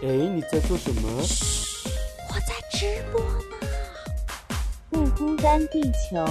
[0.00, 1.08] 哎，你在做什么？
[2.28, 3.66] 我在直播呢。
[4.90, 6.24] 不孤单，地球。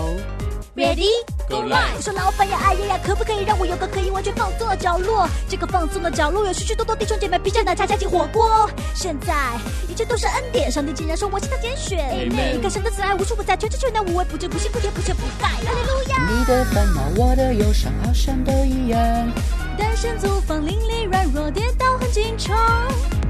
[0.74, 1.10] Ready
[1.49, 1.96] Go live！
[1.97, 5.28] 我说老板呀，哎呀呀，可不可以让我有个可以完全放松的角落？
[5.49, 8.69] 这个放松的角落有许许多多弟兄姐妹披着奶茶加进火锅。
[8.96, 9.60] 现在
[9.90, 11.99] 一切都是恩典，上帝竟然说我是他拣选。
[12.10, 15.49] Amen 你看神的慈爱无处不在，全知全能无微不至，不辛不甜不缺不败。
[15.49, 16.30] 哈利路亚！
[16.30, 18.99] 你的烦恼，我的忧伤，好像都一样。
[19.77, 22.55] 单身租房，邻里软弱，跌倒很经常。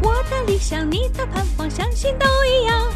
[0.03, 2.87] 我的理想，你的盼望，相信都一样。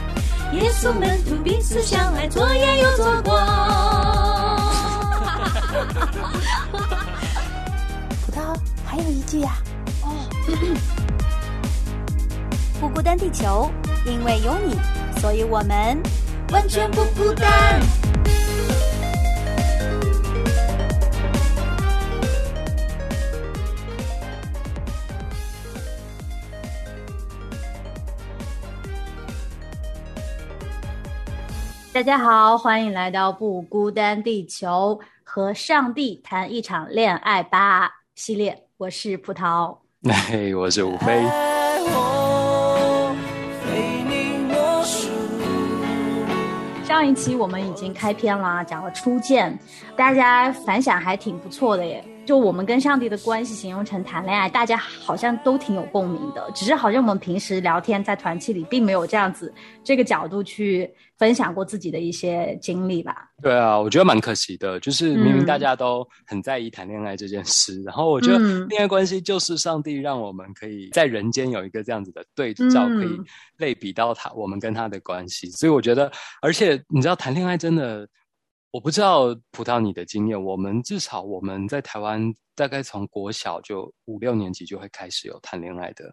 [0.53, 3.37] 耶稣门徒彼此相爱，左眼又左光。
[8.25, 9.57] 葡萄还有一句啊，
[12.79, 13.71] 不孤单， 地球，
[14.05, 14.75] 因为有你，
[15.19, 16.01] 所以我们
[16.51, 17.79] 完全不孤单。
[32.01, 38.63] 大家好，欢迎来到不孤单地球，和上帝谈一场恋爱吧系列。
[38.77, 39.77] 我是葡萄，
[40.27, 41.21] 嘿， 我是吴飞。
[46.83, 49.55] 上一期我们已经开篇了，讲了初见，
[49.95, 52.03] 大家反响还挺不错的耶。
[52.23, 56.49] 就我们跟上帝的关系形容成谈恋爱，大家好像都挺有共鸣的。
[56.53, 59.51] 只是好像我们平时聊天在团契里，并没有这样子
[59.83, 63.27] 这个角度去分享过自己的一些经历吧。
[63.41, 73.19] 对啊，我觉得蛮可惜的，就是明明嗯大家都很在意谈恋爱这件事，然后我觉得嗯恋爱关系就是上帝让我们可以在人间有一个这样子的对照，嗯可以
[73.57, 76.09] 类比到他我们跟他的关系，所以我觉得，
[76.41, 78.07] 而且你知道谈恋爱真的。
[78.71, 86.05] 我不知道葡萄你的经验，我们至少我们在台湾大概从国小就五六年级就会开始有谈恋爱的，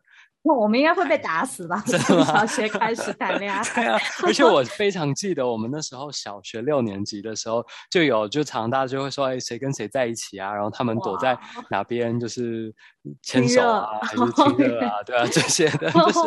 [0.42, 1.80] 那我们应该会被打死吧？
[1.86, 10.52] 从小学开始谈恋爱， 对啊，而且我非常记得我们那时候小学六年级的时候，就有就常大家就会说，哎，谁跟谁在一起啊？
[10.52, 11.38] 然后他们躲在
[11.70, 12.74] 哪边，就是
[13.22, 15.00] 牵手啊，还是亲热啊？
[15.06, 16.18] 对啊，这些的，就是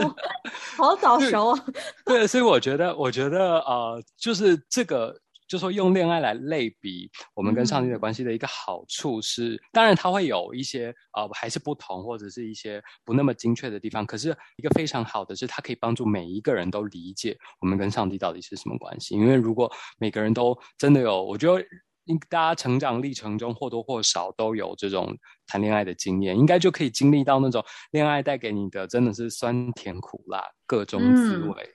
[0.78, 1.66] 好早熟啊！
[2.06, 5.14] 对，所以我觉得，我觉得呃，就是这个。
[5.52, 19.14] 就说用恋爱来类比我们跟上帝的嗯关系的一个好处是，当然它会有一些呃还是不同或者是一些不那么精确的地方，可是一个非常好的是它可以帮助每一个人都理解我们跟上帝到底是什么关系。
[19.16, 19.70] 因为如果
[20.00, 21.62] 每个人都真的有，我觉得
[22.06, 25.14] 应大家成长历程中或多或少都有这种
[25.48, 31.70] 谈恋爱的经验，应该就可以经历到那种恋爱带给你的真的是酸甜苦辣各种滋嗯味。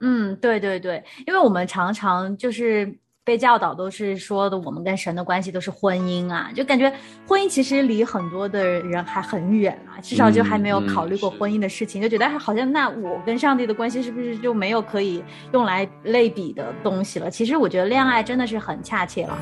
[0.00, 6.90] 嗯，对对对，因为我们常常就是被教导都是说的，我们跟神的关系都是婚姻啊，就感觉
[7.26, 15.22] 婚姻其实离很多的人还很远啊，至少就还没有嗯考虑过婚姻的事情，就觉得哎好像那我跟上帝的关系是不是就没有可以
[15.52, 17.30] 用来类比的东西了？
[17.30, 19.38] 其实我觉得恋爱真的是很恰切了。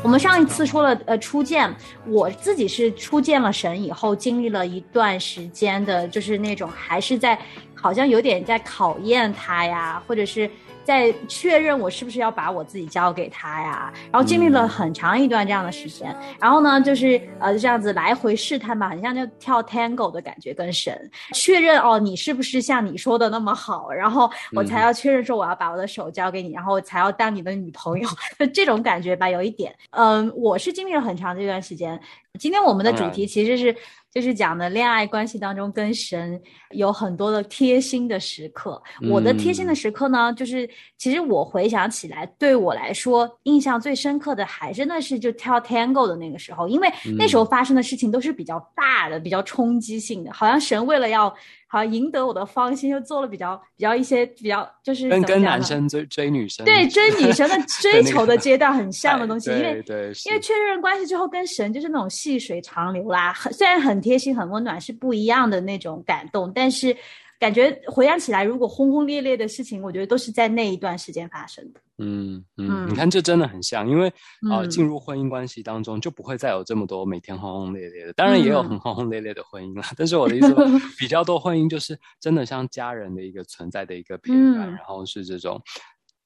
[0.00, 1.68] 我们上一次说了，呃，初见，
[2.06, 7.36] 我自己是初见了神以后，经历了一段时间的，就是那种还是在
[7.74, 10.48] 好像有点在考验他呀，或者是
[10.88, 20.98] 在确认我是不是要把我自己交给他呀，然后经历了很长一段这样的时间，然后呢，就是呃这样子来回试探吧，很像就跳 tango 的感觉，跟神。
[21.34, 28.08] 确认哦，你是不是像你说的那么好，然后我才要确认说我要把我的手交给你，然后我才要当你的女朋友，
[28.40, 32.00] 就这种感觉吧，有一点，嗯，我是经历了很长这段时间。
[32.38, 33.74] 今天我们的主题其实是
[34.12, 38.82] 就是讲的恋爱关系当中跟神有很多的贴心的时刻。
[39.10, 51.34] 我的贴心的时刻呢，就是其实我回想起来，对我来说印象最深刻的还真的是就跳 tango 的那个时候，因为那时候发生的事情都是比较大的、比较冲击性的，好像神为了要
[51.70, 66.96] 好像赢得我的芳心，就做了比较比较一些比较就是跟跟男生追追女生，对追女生的 追求的阶段很像的哎东西，因为对对，因为确认关系之后，跟神就是那种细水长流啦，很虽然很贴心、很温暖，是不一样的那种感动，但是
[67.38, 71.80] 感觉回想起来，如果轰轰烈烈的事情，我觉得都是在那一段时间发生的。
[71.98, 74.06] 嗯嗯，嗯你看这真的很像，因为
[74.50, 79.88] 呃嗯进入婚姻关系当中就不会再有这么多每天轰轰烈烈的，当然也有嗯很轰轰烈烈的婚姻啦。
[79.96, 80.54] 但是我的意思，
[80.98, 85.60] 比较多婚姻就是真的像家人的一个存在的一个陪伴，嗯然后是这种。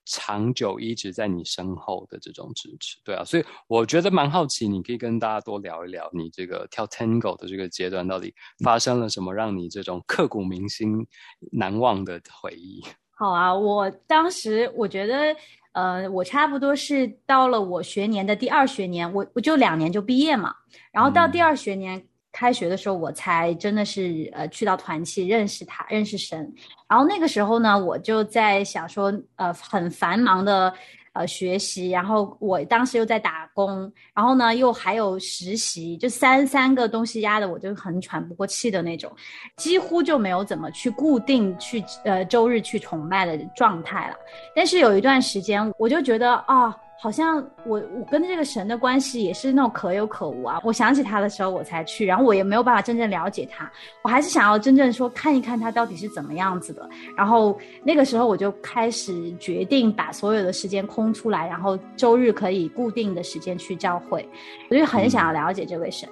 [0.05, 8.35] 长久一直在你身后的这种支持，对啊，所以我觉得蛮好奇，你可以跟大家多聊一聊你这个跳 Tango 的这个阶段到底
[8.65, 11.07] 发生了什么，让你这种刻骨铭心、
[11.53, 12.83] 难忘的回忆。
[13.15, 15.37] 好啊，我当时我觉得，
[15.73, 20.55] 呃，我差不多是到了我学年的第二学年，我我就两年就毕业嘛，
[20.91, 26.53] 然后到第二学年开学的时候，我才真的是呃去到团契认识他，认识神。
[26.89, 30.73] 然后那个时候呢，我就在想说，呃，很繁忙的。
[31.15, 39.15] 呃，学习，然后我当时又在打工，然后呢，又还有实习，就三三个东西压的，我就很喘不过气的那种，
[39.59, 44.17] 几乎就没有怎么去固定去呃周日去崇拜的状态了。
[44.57, 46.75] 但是有一段时间，我就觉得啊。
[47.03, 50.61] 好像我我跟这个神的关系也是那种可有可无啊。
[50.63, 53.69] 我想起他的时候我才去，然后我也没有办法真正了解他。
[54.03, 56.89] 我还是想要真正说看一看他到底是怎么样子的。
[57.17, 64.25] 然后那个时候我就开始决定把所有的时间空出来，然后周日可以固定的时间去教会。
[64.71, 66.09] 我就很想要了解这位神。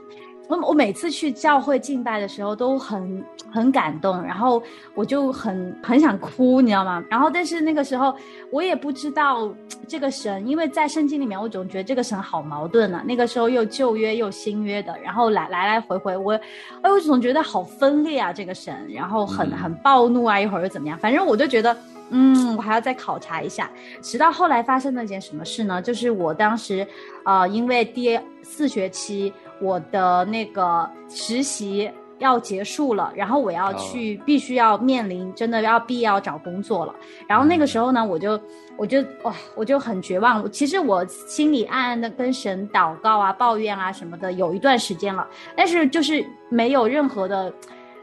[0.50, 4.60] 我我每次去教会敬拜的时候都很很感动，然后
[4.96, 7.04] 我就很很想哭，你知道吗？
[7.08, 8.12] 然后但是那个时候
[8.50, 9.48] 我也不知道
[9.86, 13.00] 这个神，因为在圣经里面我总觉得这个神好矛盾啊。
[13.06, 16.32] 那个时候又旧约又新约的，然后来来来回回，我
[16.82, 20.98] 哎我总觉得好分裂啊这个神，然后很很暴怒啊，一会儿又怎么样？
[20.98, 21.76] 反正我就觉得
[22.10, 23.70] 嗯，我还要再考察一下。
[24.02, 25.80] 直到后来发生了件什么事呢？
[25.80, 26.84] 就是我当时
[27.22, 29.32] 啊，因为第四学期。
[29.60, 36.94] 我的那个实习要结束了，然后我要去，必须要面临真的要毕业要找工作了。
[37.26, 38.38] 然后那个时候呢，我就
[38.76, 40.50] 我就哇，我就很绝望。
[40.50, 45.26] 其实我心里暗暗的跟神祷告啊、抱怨啊什么的，有一段时间了，
[45.56, 47.50] 但是就是没有任何的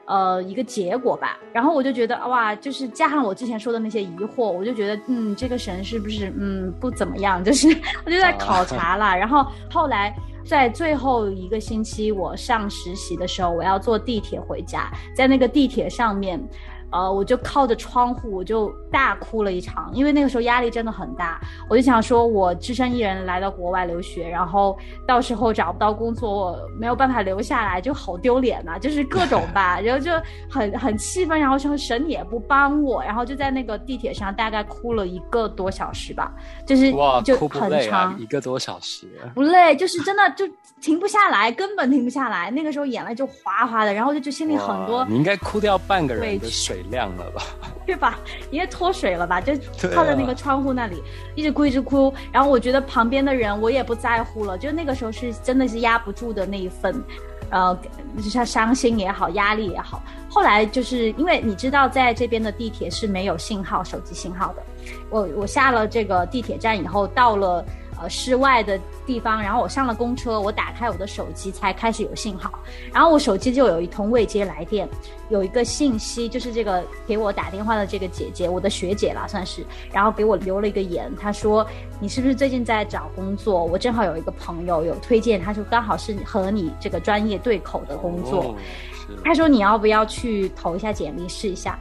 [0.05, 1.37] 呃一个结果吧。
[1.53, 7.43] 然后我就觉得哇，就是加上我之前说的那些疑惑，我就觉得嗯，这个神是不是嗯不怎么样？
[7.43, 7.67] 就是
[8.03, 9.15] 我就在考察了。
[9.15, 10.11] 然后后来。
[10.47, 16.41] 在最后一个星期，我上实习的时候，我要坐地铁回家，在那个地铁上面。
[16.89, 21.39] 呃，我就靠着窗户，我就大哭了一场，因为那个时候压力真的很大。
[21.69, 30.11] 我就想说，我只身一人来到国外留学，然后到时候找不到工作，没有办法留下来，就好丢脸呐，就是各种吧， 然后就
[30.49, 36.31] 很很气愤，然后说神也不帮我，然后就在那个地铁上大概哭了一个多小时吧，
[36.65, 36.93] 就是
[37.25, 40.47] 就很长，一个多小时，不累，就是真的就
[40.79, 42.49] 停不下来，根本停不下来。
[42.51, 46.77] 那个时候眼泪就哗哗的，然后就就心里很多，你应该哭掉半个人的水。
[46.77, 47.41] 水量了吧？
[47.87, 48.19] 对吧？
[48.51, 49.41] 因为脱水了吧？
[49.41, 49.53] 就
[49.95, 51.01] 靠在那个窗户那里，
[51.33, 52.13] 一直哭一直哭。
[52.31, 57.01] 然后我觉得旁边的人我也不在乎了，就那个时候是真的是压不住的那一份，
[57.49, 57.75] 呃，
[58.17, 60.03] 就像伤心也好，压力也好。
[60.29, 64.61] 后来就是因为你知道，在这边的地铁是没有信号，手机信号的。
[65.09, 67.65] 我我下了这个地铁站以后，到了。
[67.99, 72.51] 呃，室外的地方，然后我上了公车，我打开我的手机才开始有信号，
[72.93, 74.87] 然后我手机就有一通未接来电，
[75.29, 81.65] 有一个信息，就是这个给我打电话的这个姐姐，我的学姐啦算是，然后给我留了一个言，她说
[81.99, 83.63] 你是不是最近在找工作？
[83.63, 88.55] 我正好有一个朋友有推荐，他说刚好是和你这个专业对口的工作，
[89.23, 91.79] 他说你要不要去投一下简历试一下？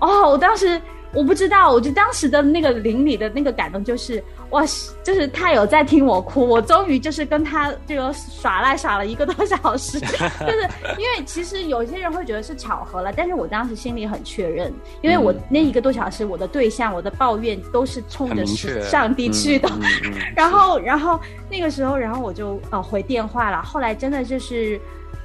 [0.00, 0.80] 哦，我当时。
[1.14, 4.62] 我不知道，我就当时的那个邻里的那个感动，就是哇，
[5.02, 14.72] 就是他有在听我哭，我终于就是跟他这个耍赖耍了一个多小时， 就是因为其实有些人会觉得是巧合了，但是我当时心里很确认，
[15.02, 18.46] 因为我那一个多小时，我的对象，我的抱怨都是冲着
[18.82, 19.68] 上帝去的，
[20.34, 21.20] 然后，然后
[21.50, 24.80] 那个时候，然后我就呃回电话了，后来真的就是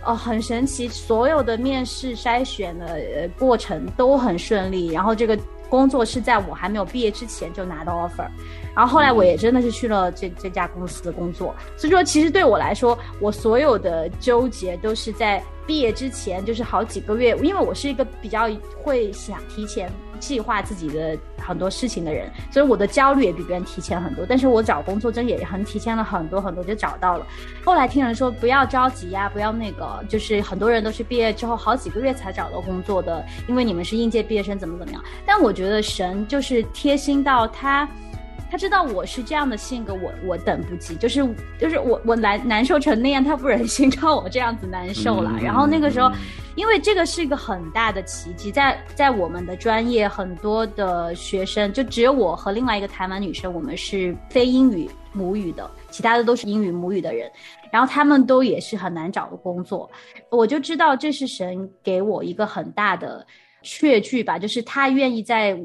[0.05, 5.39] 呃很神奇，所有的面试筛选的过程都很顺利，然后这个。
[5.69, 8.27] 工作是在我还没有毕业之前就拿到 offer，
[8.75, 15.43] 然后后来我也真的是去了这这家公司的工作，所以说其实对我来说，我所有的纠结都是在。
[15.65, 19.89] 毕业之前就是好几个月，因为我是一个比较会想提前
[20.19, 24.25] 计划自己的很多事情的人，所以我的焦虑也比别人提前很多。
[24.27, 27.25] 但是我找工作真也很提前了很多很多就找到了。
[27.63, 35.01] 后来听人说不要着急呀，不要那个，就是很多人都是毕业之后好几个月才找到工作的，因为你们是应届毕业生怎么怎么样。
[35.25, 37.87] 但我觉得神就是贴心到他。
[38.53, 45.39] 他知道我是这样的性格，我我等不及，就是就是我我难难受成那样，他不忍心 让我这样子难受了。
[45.41, 46.11] 然后那个时候，
[46.53, 57.27] 因为这个是一个很大的奇迹，在在我们的专业，很多的学生就只有我和另外一个台湾女生，我们是非英语母语的，其他的都是英语母语的人，
[57.71, 59.89] 然后他们都也是很难找的工作。
[60.29, 63.25] 我就知道这是神给我一个很大的
[63.63, 65.59] 确据吧，就是他愿意在。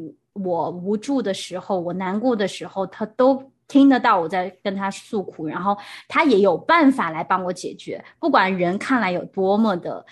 [0.45, 5.77] 我无助的时候，我难过的时候，他都听得到我在跟他诉苦，然后
[6.09, 8.03] 他也有办法来帮我解决。
[8.19, 10.05] 不管人看来有多么的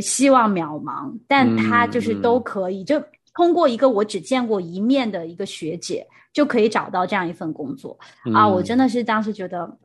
[0.00, 3.02] 希望渺茫，但他就是都可以，就
[3.34, 7.98] 通过一个我只见过一面的一个学姐，就可以找到这样一份工作
[8.34, 8.46] 啊！
[8.48, 9.76] 我真的是当时觉得。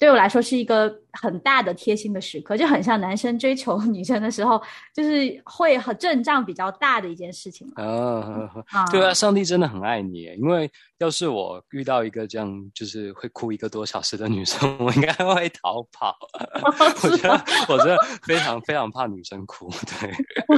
[0.00, 4.60] 对我来说是一个很大的贴心的时刻，就很像男生追求女生的时候，
[4.94, 7.84] 就是会很阵仗比较大的一件事情嘛。
[7.84, 16.16] 啊，啊对啊，上帝真的很爱你，因为要是我遇到一个这样就是会哭一个多小时的女生， 我应该会逃跑。
[17.04, 19.68] 我觉得我真的非常非常怕女生哭，
[20.00, 20.10] 对。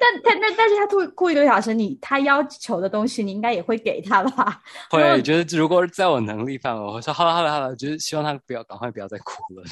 [0.00, 4.62] 但但但但是他哭哭一个小时，你他要求的东西，你应该也会给他吧？
[4.88, 9.62] 会觉得如果在我能力范围，我会说好了好了好了，就是希望他不要赶快不要再哭了。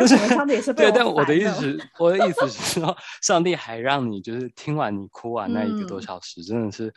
[0.00, 6.92] 有可能上帝也是对，但我的意思， 我的意思是说，上帝还让你就是听完你哭完那一个多嗯小时，真的是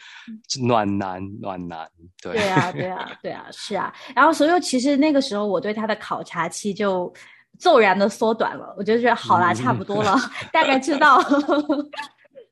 [0.61, 1.87] 暖男暖男。
[2.21, 3.93] 对对啊，对啊，对啊，是啊。
[4.15, 7.13] 然后，所以其实那个时候我对他的考察期就
[7.59, 10.17] 骤然的缩短了，我就觉得好啦，差不多了，
[10.51, 11.19] 大概知道。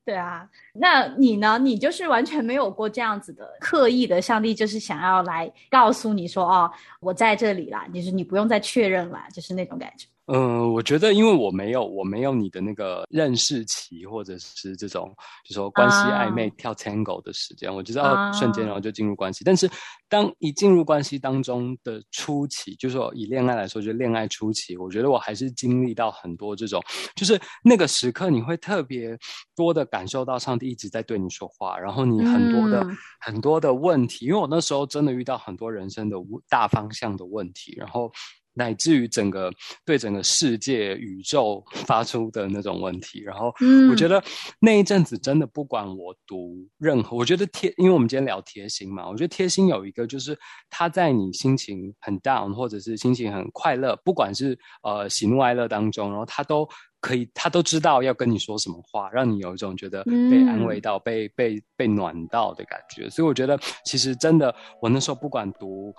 [0.03, 1.59] 对啊，那你呢？
[1.59, 10.07] 你就是完全没有过这样子的刻意的，上帝就是想要来告诉你说，哦，我在这里啦，就是你不用再确认啦，就是那种感觉。
[10.27, 15.13] 嗯，我觉得因为我没有我没有你的那个认识期，或者是这种
[15.43, 19.43] 就说关系啊暧昧跳 tango 的时间，我知道啊瞬间然后就进入关系。
[19.43, 19.69] 但是
[20.07, 26.81] 当一进入关系当中的初期，就是说以恋爱来说，就恋爱初期，我觉得我还是经历到很多这种，
[27.15, 29.17] 就是那个时刻你会特别
[29.55, 36.15] 多的感受到上帝一直在对你说话，然后你很多的、嗯很多的问题，因为我那时候真的遇到很多人生的
[36.47, 38.09] 大方向的问题，然后。
[38.53, 39.51] 乃至于整个
[39.85, 44.21] 对整个世界、宇宙发出的那种问题，然后嗯我觉得
[44.59, 50.37] 那一阵子真的不管我读任何，我觉得贴，因为我们今天聊贴心嘛，我觉得贴心有一个就是
[50.69, 56.67] 他在你心情很 down 或者是心情很快乐，不管是呃喜怒哀乐当中，然后他都
[56.99, 63.09] 可以，他都知道要跟你说什么话，让你有一种觉得被安慰到、被被被暖到的感觉。
[63.09, 65.93] 所以我觉得其实真的，我那时候不管读。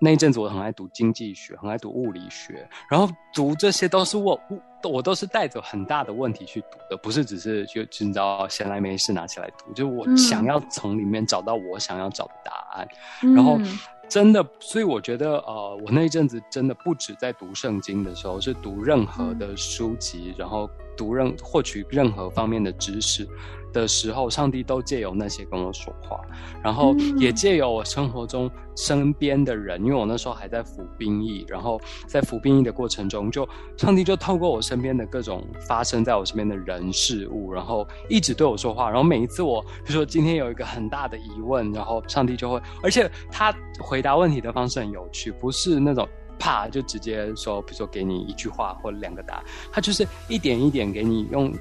[0.00, 4.40] 那一阵子我很爱读经济学，很爱读物理学，然后读这些都是我
[4.82, 10.16] 我都是带着很大的问题去读的，不是只是就就你知道闲来没事拿起来读，就是我嗯。
[10.16, 12.88] 想要从里面找到我想要找的答案。
[13.34, 13.78] 然后嗯
[14.08, 20.68] 真的，所以我觉得，呃，我那一阵子真的不止在读圣经的时候，是读任何的书籍，然后
[21.00, 23.26] 读任获取任何方面的知识
[23.72, 26.20] 的时候，上帝都借由那些跟我说话，
[26.62, 46.06] 然后也借由我生活中身边的人，因为我那时候还在服兵役，然后在服兵役的过程中，就上帝就透过我身边的各种发生在我身边的人事物，然后一直对我说话，然后每一次我，比如说今天有一个很大的疑问，然后上帝就会，而且他回答问题的方式很有趣，不是那种。
[46.40, 51.54] 啪就直接说，比如说给你一句话或两个答案，他就是一点一点给你用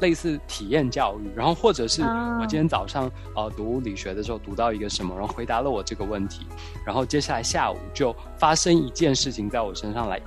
[0.00, 2.38] 类似体验教育，然后或者是啊。
[2.38, 6.46] 我今天早上呃读物理学的时候读到一个什么，然后回答了我这个问题，
[6.84, 10.20] 然后接下来下午就发生一件事情在我身上来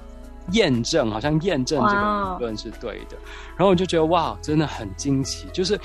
[0.52, 3.18] 验证，好像验证这个理论是对的，
[3.56, 5.80] 然后我就觉得哇，真的很惊奇，就是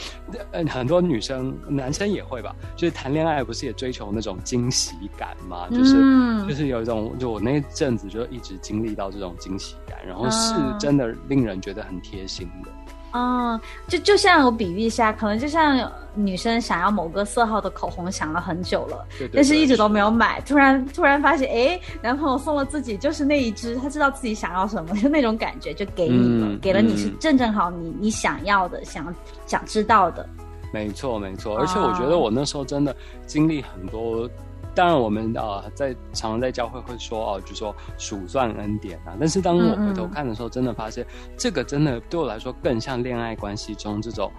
[0.53, 5.95] 呃很多女生男生也会吧，就是谈恋爱不是也追求那种惊喜感吗，就是。
[5.97, 12.71] 嗯就是有一种，就我那阵子就一直经历到这种惊喜感，然后是啊真的令人觉得很贴心的。
[13.15, 19.89] 哦，就就像我比喻一下，可能就像女生想要某个色号的口红，想了很久了，对对但是一直都。
[19.89, 29.15] 没有买，突然突然发现，哎，男朋友送了自己就是那一支，他知道自己想要什么，就那种感觉就给你了，嗯给了你是嗯正正好你你想要的，想
[29.47, 30.29] 想知道的。
[30.73, 34.29] 没错，没错，而且我觉得我那时候真的经历很多。
[34.75, 39.15] 当然，我们呃在常常在教会会说哦，就说数算恩典啊。
[39.19, 44.31] 但是当我回头看的时候，真的发现这个真的对我来说更像恋爱关系中这种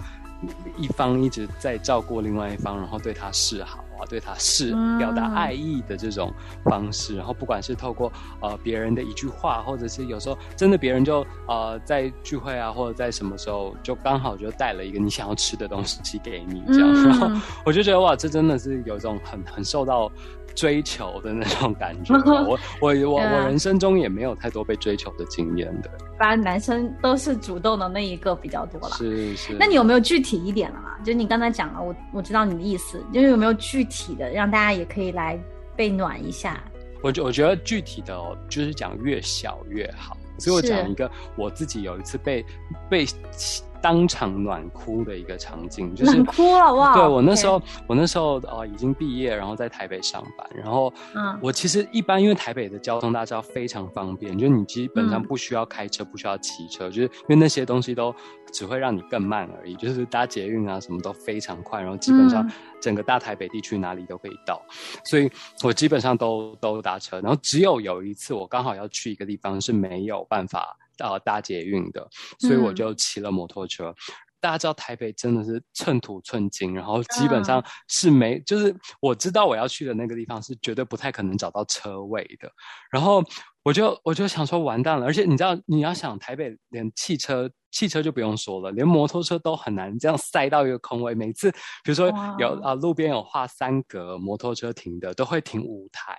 [0.77, 6.33] 一方一直在照顾另外一方，然后对他示好啊，对他示嗯表达爱意的这种
[6.65, 7.15] 方式。
[7.15, 8.11] 然后不管是透过
[8.41, 20.11] 呃别人的一句话，或者是有时候真的别人就呃在聚会啊，或者在什么时候就刚好就带了一个你想要吃的东西给你这样，然后嗯 我就觉得哇，这真的是有一种很很受到
[20.55, 22.15] 追求的那种感觉。
[22.25, 28.95] 我我我我人生中也没有太多被追求的经验的，反正男生都是主动的那一个比较多啦。
[28.97, 29.53] 是是。
[29.59, 30.97] 那你有没有具体一点的啦？
[31.03, 35.39] 就你刚才讲了，我我知道你的意思，就是有没有具体的，让大家也可以来
[35.75, 36.63] 被暖一下？
[37.03, 40.17] 我觉我觉得具体的哦，就是讲越小越好。
[40.37, 42.45] 所以我讲一个我自己有一次被
[42.89, 43.05] 被
[43.85, 46.95] 当场暖哭的一个场景，就是冷哭了哇！
[46.95, 51.37] 对我那时候我那时候呃已经毕业，然后在台北上班，然后嗯。
[51.39, 58.11] 我其实一般因为台北的交通大家知道非常方便，就是你基本上嗯不需要开车，不需要骑车，就是因为那些东西都
[58.51, 62.51] 只会让你更慢而已，就是搭捷运啊什么都非常快，然后基本上嗯。
[62.81, 64.61] 整个大台北地区哪里都可以到，
[65.05, 65.31] 所以
[65.63, 72.07] 我基本上都都搭车，然后只有有一次我刚好要去一个地方是没有办法呃搭捷运的，
[72.39, 73.93] 所以我嗯就骑了摩托车。
[74.41, 82.47] 大家知道台北真的是寸土寸金，然后基本上是没，就是我知道我要去的那个地方是绝对不太可能找到车位的。
[82.91, 83.23] 然后
[83.63, 91.15] 我就我就想说完蛋了，而且你知道你要想台北连汽车汽车就不用说了，连摩托车都很难这样塞到一个空位。
[91.15, 91.49] 每次
[91.83, 92.05] 比如说
[92.37, 96.15] 有哇啊路边有画三格摩托车停的，都会停五台。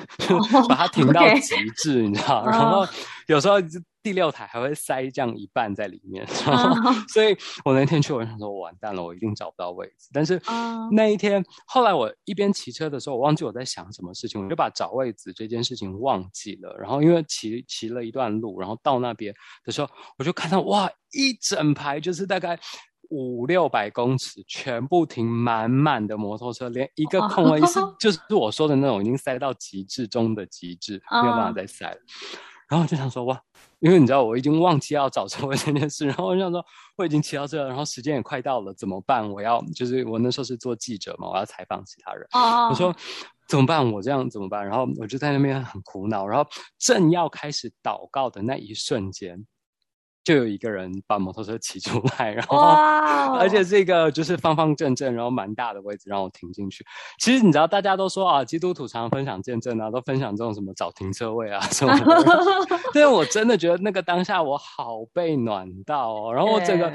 [0.30, 2.40] 哦把它停到极致，你知道？
[2.42, 2.86] 哦然后
[3.26, 3.56] 有时候
[4.02, 10.08] 第六台还会塞这样一半在里面，然后哦 所以我那天去，我想说，我完蛋了，我一定找不到位置。
[10.12, 16.76] 但是哦那一天，后来我一边骑车的时候，我忘记我在想什么事情，我就把找位置这件事情忘记了。
[16.78, 19.88] 然后因为骑骑了一段路，然后到那边的时候，
[20.18, 22.58] 我就看到哇，一整排就是大概。
[23.12, 31.98] 五六百公尺，全部停满满的摩托车，连一个空位是 就是我说的那种已经塞到极致中的极致，没有办法哦再塞了。
[32.70, 33.42] 然后我就想说哇，
[33.80, 36.64] 因为你知道我已经忘记要找车位这件事，然后我就想说
[36.96, 39.28] 我已经骑到这了，然后时间也快到了，怎么办？
[39.28, 42.94] 我要就是我那时候是做记者嘛，我要采访其他人，哦，我说
[43.48, 43.92] 怎么办？
[43.92, 44.64] 我这样怎么办？
[44.64, 46.48] 然后我就在那边很苦恼，然后
[46.78, 49.44] 正要开始祷告的那一瞬间，
[50.22, 52.58] 就有一个人把摩托车骑出来，然后。
[53.38, 56.84] 而且是一个就是方方正正，然后蛮大的位置让我停进去。
[57.18, 62.24] 其实你知道，大家都说啊，基督徒常常分享见证啊，都分享这种什么找停车位啊 什么的。
[62.92, 66.92] 但是我真的觉得那个当下我好被暖到哦，然后我整个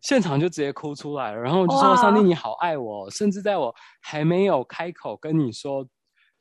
[0.00, 5.86] 现场就直接哭出来了，然后我就说：“上帝，你好爱我！”甚至在我还没有开口跟你说。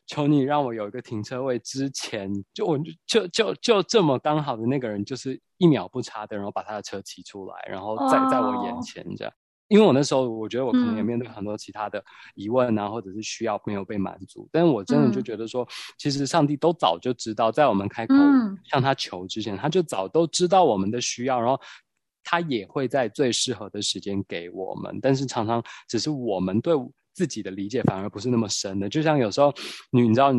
[0.09, 9.31] 求你让我有一个停车位之前，就我就就就就这么刚好的那个人，就是一秒不差的，然后把他的车骑出来，然后在在我眼哦前这样。
[9.67, 15.67] 因为我那时候我觉得我可能也嗯面对很多其他的疑问啊，或者是需要没有被满足，但是我真的就嗯觉得说，
[15.99, 21.61] 其实上帝都早就知道，在我们开口嗯向他求之前，他就早都知道我们的需要，然后
[22.23, 26.73] 他也会在最适合的时间给我们，但是常常只是我们对。
[27.19, 29.53] 自己的理解反而不是那么深的，就像有时候
[29.91, 30.31] 你你知道，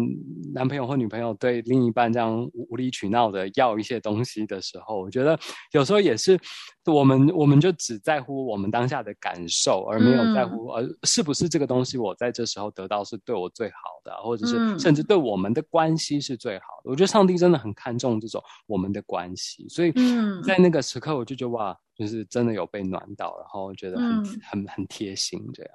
[0.55, 5.39] 男朋友或女朋友对另一半这样无无理取闹的要一些东西的时候，我觉得
[5.73, 6.41] 有时候也是
[6.87, 14.79] 我们我们就只在乎我们当下的感受，而没有在乎呃是不是这个东西我在这时候得到是对我最好的，或者是嗯。
[14.79, 16.91] 甚至对我们的关系是最好的。
[16.91, 20.43] 我觉得上帝真的很看重这种我们的关系，所以嗯。
[20.43, 24.41] 在那个时刻我就觉得哇，就是真的有被暖到，然后觉得很、嗯。
[24.43, 25.73] 很很贴心这样。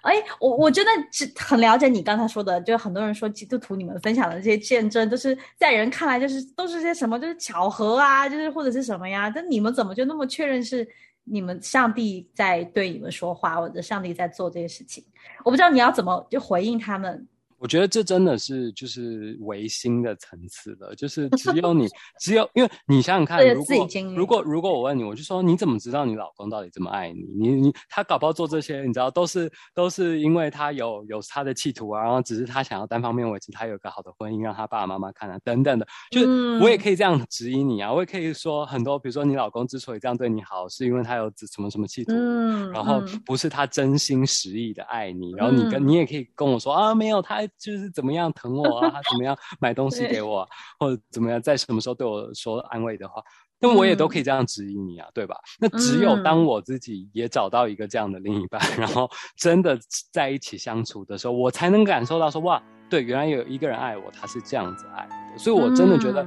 [0.00, 0.90] 哎，我我真的
[1.36, 9.30] 很了解你刚才说的，就很多人说基督徒你们分享的这些见证，都是在人看来就是都是些什么，就是巧合啊，就是或者是什么呀？
[9.32, 10.88] 但你们怎么就那么确认是
[11.24, 15.04] 你们上帝在对你们说话，或者上帝在做这些事情？
[15.44, 17.28] 我不知道你要怎么就回应他们。
[17.62, 21.86] 我觉得这真的是就是唯心的层次了，就是 只有你，
[22.18, 27.22] 只有因为你想想看，如果如果如果我问你，我就说你怎么知道你老公到底这么爱你？
[27.38, 36.26] 你你他搞不好做这些，你知道都是都是因为他有有他的企图啊，然后只是他想要单方面维持他有一个好的婚姻，让他爸爸妈妈看啊等等的，就是
[36.58, 36.82] 我也嗯。
[36.82, 43.22] 可以这样质疑你啊，我也可以说很多，比如说你老公之所以这样对你好，是因为他有什么什么企图，嗯然后嗯。
[43.24, 45.86] 不是他真心实意的爱你，然后你跟、嗯。
[45.86, 53.22] 你也可以跟我说啊，没有，他就是怎么样疼我啊，他怎么样 买东西给我、啊，或者怎么样在什么时候对我说安慰的话，
[53.60, 55.36] 那我也都嗯可以这样指引你啊，对吧？
[55.60, 59.78] 那只有嗯当我自己也找到一个这样的另一半，然后真的
[60.12, 66.26] 在一起相处的时候，我才能感受到说哇，对，原来有一个人爱我，他是这样子爱的，所以我真的觉得。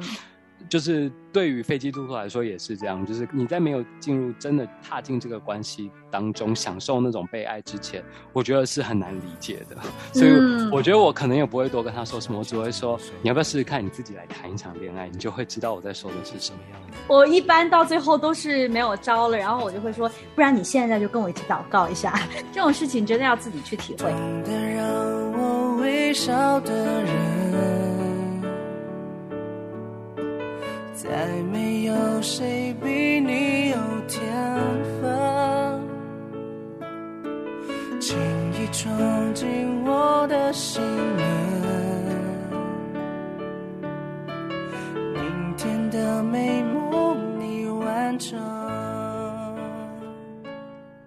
[0.65, 9.77] 嗯就是对于非基督徒来说也是这样，就是你在没有进入真的踏进这个关系当中，享受那种被爱之前，我觉得是很难理解的。
[10.13, 16.97] 所以嗯我觉得我可能也不会多跟他说什么，我只会说你要不要试试看，你自己来谈一场恋爱，你就会知道我在说的是什么样子。
[17.07, 22.19] 我一般到最后都是没有招了，然后我就会说，不然你现在就跟我一起祷告一下，
[22.51, 24.09] 这种事情真的要自己去体会。
[24.09, 24.85] 让
[25.37, 26.73] 我微笑的
[27.03, 27.34] 人，
[32.27, 34.19] 谁比你有天
[34.99, 35.79] 分，
[38.01, 38.17] 轻
[38.53, 38.91] 易闯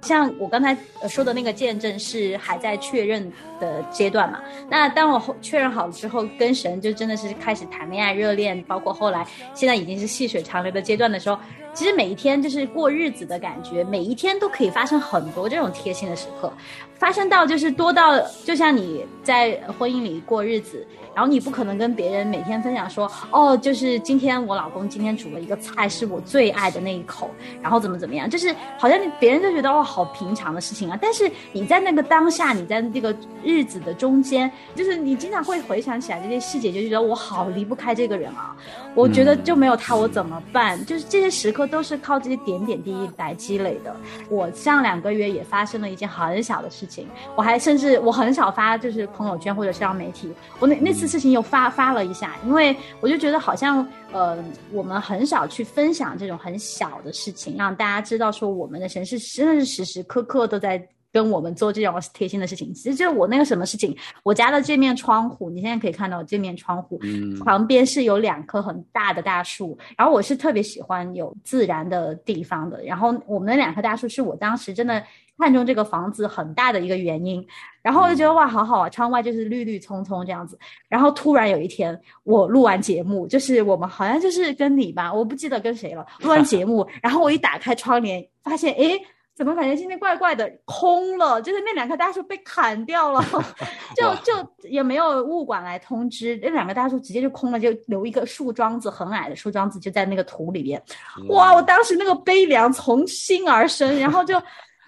[0.08, 0.74] 像我刚才
[1.06, 4.40] 说的那个见证是还在确认的阶段嘛。
[4.70, 11.38] 那当我确认好了之后，跟神就真的是开始谈恋爱、热恋，包括后来现在已经是细水长流的阶段的时候，
[11.78, 16.52] 其实每一天就是过日子的感觉，每一天都可以发生很多这种贴心的时刻，
[16.96, 20.84] 发生到就是多到就像你在婚姻里过日子。
[21.14, 27.28] 然后你不可能跟别人每天分享说，哦，就是今天我老公今天煮了一个菜是我最爱的那一口，
[27.60, 30.96] 然后怎么怎么样，就是好像别人就觉得哦，好平常的事情啊。
[31.02, 33.12] 但是你在那个当下，你在这个
[33.42, 38.54] 日子的中间，就是你经常会回想起来这些细节，就觉得我好离不开这个人啊。
[38.94, 40.84] 我觉得就没有他我怎么办？
[40.86, 43.94] 就是这些时刻都是靠这些点点滴滴来积累的。
[44.30, 51.08] 我上两个月也发生了一件很小的事情，我还甚至我很少发就是朋友圈或者社交媒体，我那那次。
[51.08, 54.36] 事情又发发了一下，因为我就觉得好像呃，
[54.70, 62.72] 我们很少去分享这种很小的事情，让大家知道说我们的神是真的是时时刻刻都在跟我们做这种贴心的事情。
[62.74, 67.00] 其实就我那个什么事情，我家的这面窗户，你现在可以看到这面窗户
[67.44, 75.02] 旁边是有两棵很大的大树，然后我是特别喜欢有自然的地方的，然后我们那两棵大树是我当时真的。
[75.40, 77.46] 看中这个房子很大的一个原因，
[77.80, 80.58] 然后我就觉得哇，好好啊，窗外就是绿绿葱葱这样子。
[80.88, 86.04] 然后突然有一天，我录完节目，就是我们好像就是跟你吧，我不记得跟谁了。
[86.22, 88.98] 录完节目，然后我一打开窗帘，发现哎，
[89.38, 93.22] 怎么感觉今天怪怪的，空了，就是那两棵大树被砍掉了，
[93.94, 100.82] 就就也没有物管来通知，那两个大树直接就空了，就留一个树桩子，很矮的树桩子就在那个土里边。
[101.28, 104.34] 哇，我当时那个悲凉从心而生，然后就。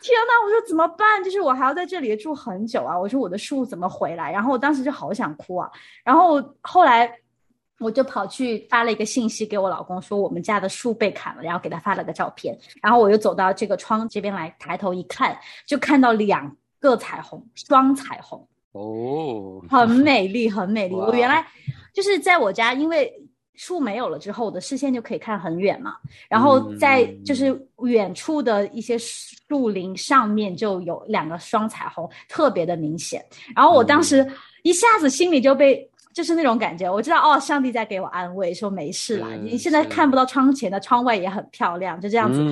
[0.02, 0.32] 天呐！
[0.42, 1.22] 我说怎么办？
[1.22, 2.98] 就是我还要在这里住很久啊！
[2.98, 4.32] 我说我的树怎么回来？
[4.32, 5.70] 然后我当时就好想哭啊！
[6.02, 7.06] 然后后来
[7.80, 12.56] 我就跑去发了一个信息给我老公，说我们家的树被砍了，然后给他发了个照片。
[12.80, 20.94] 然后我又走到这个窗这边来，抬头一看，就看到两个彩虹，双彩虹哦，很美丽，很美丽。
[20.94, 21.44] 我原来
[21.92, 23.12] 就是在我家，因为。
[23.56, 25.96] 树没有了之后，我的视线就可以看很远嘛。
[26.30, 33.22] 然后在就是远处的一些树林上面就有两个双彩虹，特别的明显。
[33.54, 34.26] 然后我当时
[34.62, 35.89] 一下子心里就被。
[36.12, 39.28] 就是那种感觉，我知道哦，上帝在给我安慰，说没事啦。
[39.42, 42.42] 你现在看不到窗前的窗外也很漂亮，就这样子。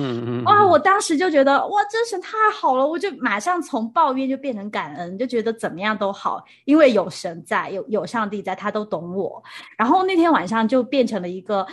[0.45, 9.43] 哇，我当时就觉得哇，真是太好了，我就马上从抱怨就变成感恩，就觉得怎么样都好，因为有神在，有有上帝在，他都懂我。
[9.77, 11.65] 然后那天晚上就变成了一个。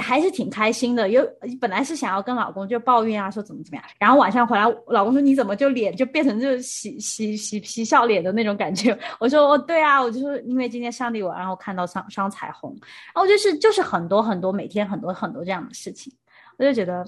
[0.00, 1.28] 还是挺开心的，因为
[1.60, 8.96] 本来是想要跟老公就抱怨啊，说怎么怎么样，然后晚上回来，老公说你怎么就脸就变成就是喜喜喜皮笑脸的那种感觉？
[9.18, 12.70] 我说哦，对啊，我就说因为今天上帝我然后看到双双彩虹，
[13.14, 16.12] 然后就是就是很多很多每天很多很多这样的事情。
[16.58, 17.04] 我就觉得，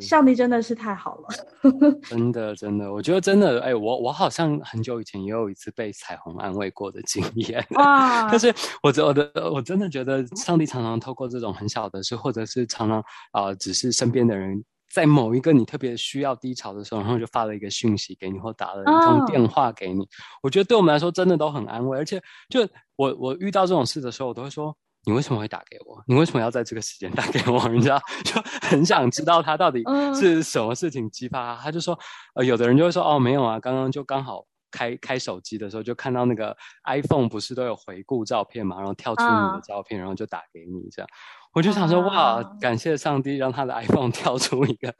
[0.00, 1.28] 上帝真的是太好了，
[2.08, 8.28] 真的真的，我觉得真的，哎，我我好像很久以前也有一次被彩虹安慰过的经验，哇！
[8.32, 20.06] 但是我我的我真的觉得，上帝常常透过这种很小的事，或者是常常啊，只是身边的人在某一个你特别需要低潮的时候，然后就发了一个讯息给你，或打了一通电话给你，
[20.42, 22.60] 我觉得对我们来说真的都很安慰，而且就
[22.96, 24.76] 我我遇到这种事的时候，我都会说。
[25.06, 26.02] 你为什么会打给我？
[26.06, 27.66] 你为什么要在这个时间打给我？
[27.68, 29.82] 你知道，就很想知道他到底
[30.14, 31.62] 是什么事情激发他。
[31.62, 31.98] 他就说，
[32.34, 41.08] 呃，有的人就会说，哦，没有啊，刚刚就刚好开开手机的时候，就看到那个 iPhone 不是都有回顾照片嘛，然后跳出你的照片，然后就打给你这样。
[41.54, 44.94] 我就想说，哇，感谢上帝让他的 iPhone 跳出一个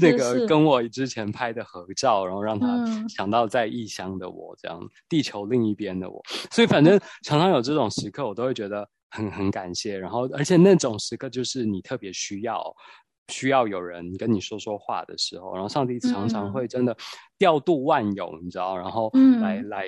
[0.00, 2.66] 那个跟我之前拍的合照，然后让他
[3.08, 6.22] 想到在异乡的我，这样地球另一边的我。
[6.52, 8.88] 所以反正常常有这种时刻，我都会觉得。
[9.10, 12.74] 很很感谢，然后而且那种时刻就是你特别需要
[13.28, 16.96] 需要有人跟你说说话的时候，然后上帝常常会真的
[17.38, 19.10] 调度万有，你知道，然后
[19.40, 19.86] 来来。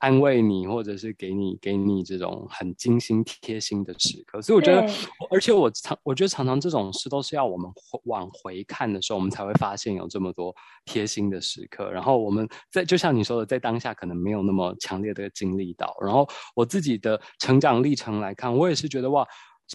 [0.00, 4.86] 安慰你，或者是给你给你这种很精心贴心的时刻，所以我觉得，
[5.28, 7.68] 而且我常我觉得常常这种事都是要我们
[8.04, 11.90] 往回看的时候，我们才会发现有这么多贴心的时刻。
[11.90, 15.92] 然后我们在就像你说的，在当下可能没有那么强烈的经历到。
[16.00, 19.26] 然后我自己的成长历程来看，我也是觉得哇，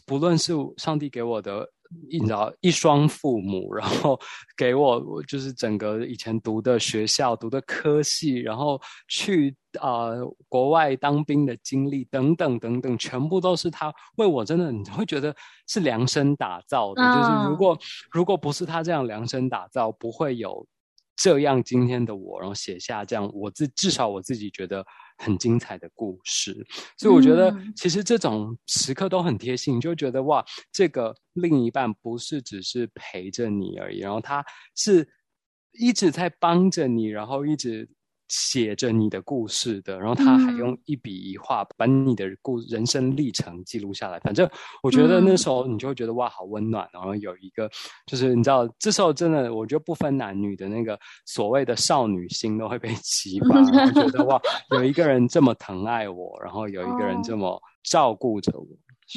[0.08, 1.70] 不论是上帝给我的。
[2.10, 4.20] 你知道一双父母，然后
[4.56, 10.12] 给我就是整个以前读的学校、读的科系，然后去啊
[10.48, 15.36] 国外当兵的经历等等等等，全部都是他为我真的你会觉得
[15.68, 17.02] 是量身打造的。
[17.02, 17.78] 就是如果
[18.12, 20.66] 如果不是他这样量身打造，不会有
[21.16, 24.86] 这样今天的我，然后写下这样我自至少我自己觉得。
[25.18, 26.66] 很精彩的故事，
[26.98, 34.44] 所以我觉得其实这种时刻都很贴心，就觉得哇，这个另一半不是只是陪着你而已，然后他
[34.76, 35.08] 是
[35.72, 37.90] 一直在帮着你，然后一直。
[38.36, 44.20] 写着你的故事的，然后他还用一笔一画把你的故人生历程记录下来。
[44.22, 44.50] 反正
[44.82, 46.90] 我觉得那时候你就会觉得哇，好温暖。
[46.92, 47.70] 然后有一个
[48.08, 54.42] 就是你知道，这时候真的我觉得不分男女的那个所谓的少女心都会被 激发，我觉得哇，
[54.72, 58.66] 有一个人这么疼爱我，然后有一个人这么照顾着我。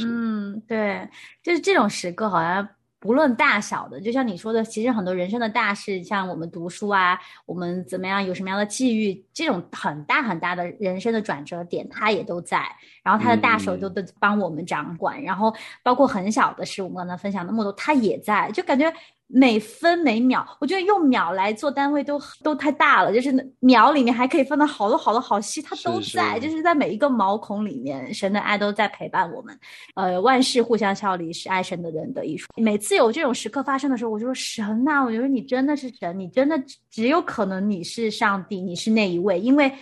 [0.04, 1.08] 嗯，对，
[1.42, 2.68] 就是这种时刻好像。
[3.06, 12.66] 无论大小的，就像你说的，其实很多人生的大事，像我们读书啊，我们怎么样，有什么样的际遇，这种很大很大的人生的转折点，他也都在，
[13.04, 18.92] 然后他的大手都都帮我们掌管，然后包括很小的事，我们刚才分享那么多，他也在，就感觉。
[19.28, 23.12] 每分每秒，我觉得用秒来做单位都都太大了。
[23.12, 29.58] 就是秒里面还可以分到好多好多好细，它都在，就是在每一个毛孔里面，神的爱都在陪伴我们。
[29.94, 32.46] 呃，万事互相效力，是爱神的人的艺术。
[32.56, 39.72] 每次有这种时刻发生的时候，我就说神呐，我觉得你真的是神，你真的只有可能你是上帝，你是那一位，因为。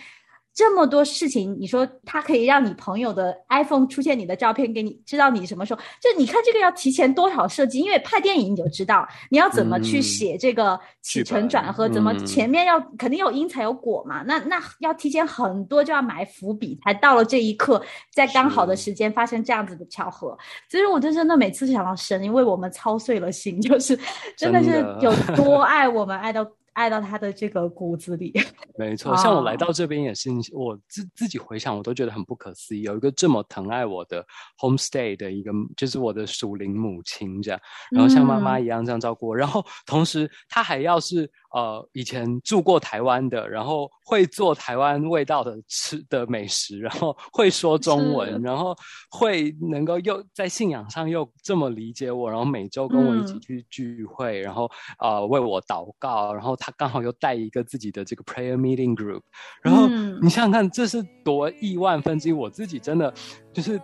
[0.55, 5.81] 这么多事情，你说它可以让你朋友的 iPhone 出现你的照片，给你知道你什么时候？
[6.01, 7.79] 就你看这个要提前多少设计？
[7.79, 14.23] 因为拍电影你就知道你要怎么去写这个起承转合，怎么前面要肯定有因才有果嘛。
[14.25, 17.81] 那那要提前很多，就要埋伏笔，才到了这一刻，
[18.13, 20.37] 在刚好的时间发生这样子的巧合。
[20.69, 23.99] 所以，我就真的每次想到神为我们操碎了心，就是
[24.37, 26.47] 真的是 有多爱我们，爱到。
[26.75, 28.31] 爱到他的这个骨子里，
[28.77, 29.17] 没错。
[29.17, 34.23] 像我来到这边也是，我自自己回想，我都觉得很不可思议，有一个这么疼爱我的
[34.59, 37.59] homestay 的一个，就是我的属灵母亲这样，
[37.91, 41.29] 然后像妈妈一样这样照顾我，然后同时他还要是。
[41.55, 48.75] 呃，以前住过台湾的，然后会做台湾味道的吃的美食，然后会说中文，然后
[49.09, 59.21] 会能够又在信仰上又这么理解我，然后每周跟我一起去聚会，然后啊为我祷告，然后他刚好又带一个自己的这个 prayer meeting group，
[59.61, 59.87] 然后
[60.21, 63.13] 你想想看，这是多亿万分之一，我自己真的
[63.53, 63.79] 就是。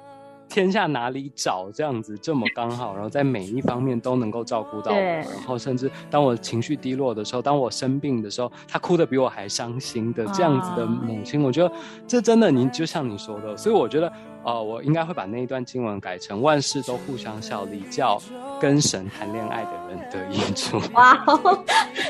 [0.51, 11.73] 天下哪里找这样子这么刚好，然后在每一方面都能够照顾到我，然后甚至当我情绪低落的时候，当我生病的时候，他哭的比我还伤心的这样子的母亲，我觉得
[12.05, 14.11] 这真的，你就像你说的，所以我觉得，
[14.43, 18.21] 呃，我应该会把那一段经文改成万事都互相效力，叫
[18.59, 20.81] 跟神谈恋爱的人得益处。
[20.93, 21.17] 哇，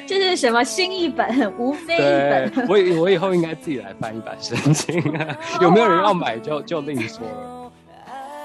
[0.08, 1.54] 这是什么新译本？
[1.60, 2.67] 无非一本。
[2.67, 4.95] 我我以后应该自己来翻一版圣经，
[5.62, 7.61] 有没有人要买就就另说了。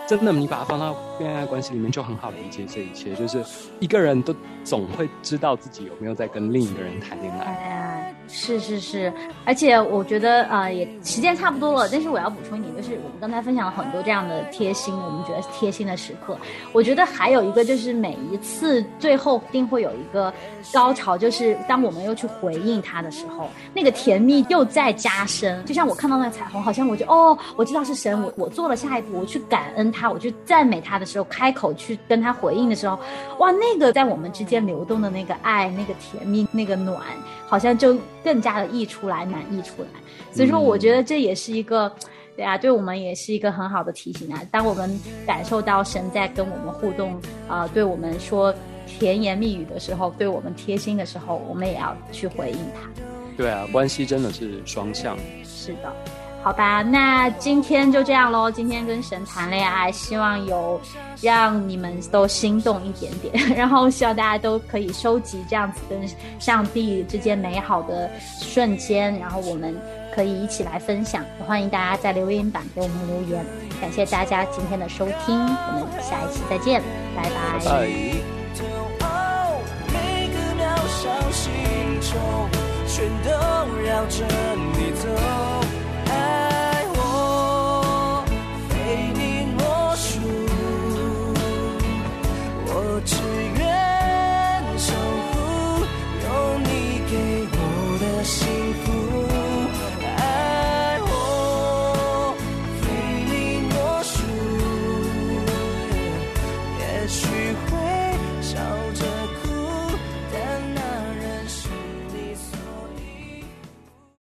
[0.07, 3.15] 真的，你把它放到恋爱关系里面，就很好理解这一切。
[3.15, 3.45] 就是
[3.81, 8.15] 一个人都总会知道自己有没有在跟另一个人谈恋爱。
[8.29, 9.13] 是是是，
[9.45, 11.89] 而且我觉得啊，也时间差不多了。
[11.91, 16.37] 但是我要补充一点，就是我们刚才分享了很多这样的贴心，我们觉得贴心的时刻。
[16.73, 20.33] 我觉得还有一个就是每一次最后一定会有一个
[20.73, 25.65] 高潮，就是当我们又去回应他的时候，那个甜蜜又在加深。
[25.65, 32.99] 就像我看到那个彩虹，好像我就哦，我知道是神，我我做了下一步，我去感恩他，我去赞美他的时候，开口去跟他回应的时候，
[33.39, 37.01] 哇，那个在我们之间流动的那个爱，那个甜蜜，那个暖。
[37.49, 39.89] 好像就更加的溢出来，满溢出来。
[40.33, 41.89] 所以说，我觉得这也是一个，
[42.37, 44.43] 对啊，对我们也是一个很好的提醒啊。
[44.51, 48.53] 当我们感受到神在跟我们互动，啊，对我们说
[48.89, 52.91] 甜言蜜语的时候，对我们贴心的时候，我们也要去回应他。
[53.37, 55.17] 对啊，关系真的是双向。
[55.45, 55.97] 是的。
[56.47, 58.49] 好吧，那今天就这样喽。
[58.49, 60.81] 今天跟神谈恋爱，希望有
[61.21, 68.09] 让你们都心动一点点， 然后希望大家都可以收集这样子跟上帝之间美好的
[68.41, 69.77] 瞬间，然后我们
[70.15, 71.25] 可以一起来分享。
[71.45, 73.45] 欢迎大家在留言板给我们留言。
[73.81, 76.81] 感谢大家今天的收听，我们下一期再见，
[77.17, 77.59] 拜拜。